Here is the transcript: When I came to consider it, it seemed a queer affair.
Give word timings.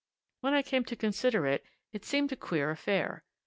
When 0.39 0.55
I 0.55 0.63
came 0.63 0.83
to 0.85 0.95
consider 0.95 1.45
it, 1.45 1.63
it 1.93 2.05
seemed 2.05 2.31
a 2.31 2.35
queer 2.35 2.71
affair. 2.71 3.23